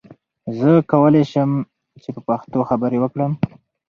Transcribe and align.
زه 0.57 0.69
کولی 0.91 1.23
سم 1.31 1.51
چې 2.01 2.09
په 2.15 2.21
پښتو 2.27 2.59
خبرې 2.69 2.97
وکړم. 3.01 3.31